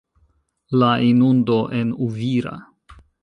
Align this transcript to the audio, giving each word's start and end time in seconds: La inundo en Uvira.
La 0.83 0.89
inundo 1.09 1.59
en 1.81 1.93
Uvira. 2.09 2.55